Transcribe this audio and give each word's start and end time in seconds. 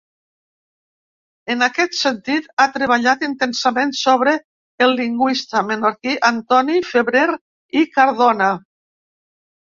En 1.55 1.59
aquest 1.65 1.97
sentit, 1.97 2.47
ha 2.63 2.65
treballat 2.77 3.25
intensament 3.27 3.93
sobre 3.99 4.33
el 4.85 4.93
lingüista 5.01 5.61
menorquí 5.67 6.15
Antoni 6.31 6.79
Febrer 6.93 7.27
i 7.83 7.85
Cardona. 7.99 8.49